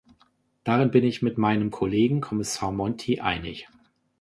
Darin 0.63 0.89
bin 0.89 1.03
ich 1.03 1.21
mit 1.21 1.37
meinem 1.37 1.69
Kollegen, 1.69 2.21
Kommissar 2.21 2.71
Monti, 2.71 3.19
einig. 3.19 3.69